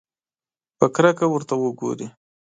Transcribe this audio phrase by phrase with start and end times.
[0.77, 2.07] په کرکه ورته وګوري.